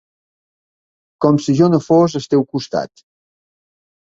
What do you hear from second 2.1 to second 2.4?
al